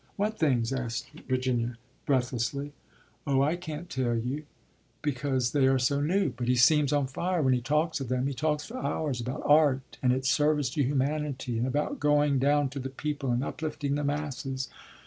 [0.15, 2.73] "What things?" asked Virginia breathlessly.
[3.27, 4.47] "Oh, I can't tell you
[5.03, 8.25] because they are so new, but he seems on fire when he talks of them.
[8.25, 12.69] He talks for hours about art and its service to humanity and about going down
[12.69, 14.69] to the people and uplifting the masses."